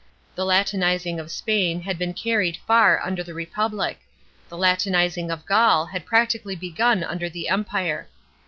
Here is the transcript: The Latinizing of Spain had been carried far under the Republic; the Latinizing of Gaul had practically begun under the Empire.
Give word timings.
The 0.33 0.45
Latinizing 0.47 1.19
of 1.19 1.29
Spain 1.29 1.81
had 1.81 1.99
been 1.99 2.15
carried 2.15 2.57
far 2.65 2.99
under 3.03 3.21
the 3.21 3.35
Republic; 3.35 3.99
the 4.49 4.57
Latinizing 4.57 5.29
of 5.29 5.45
Gaul 5.45 5.85
had 5.85 6.07
practically 6.07 6.55
begun 6.55 7.03
under 7.03 7.29
the 7.29 7.49
Empire. 7.49 8.09